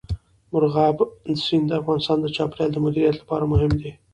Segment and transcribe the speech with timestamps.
[0.51, 0.97] مورغاب
[1.43, 3.91] سیند د افغانستان د چاپیریال د مدیریت لپاره مهم دي.